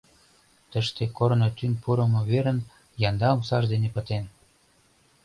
[0.71, 2.59] Тыште корно тӱҥ пурымо верын
[3.09, 4.23] янда омсаж дене пытен.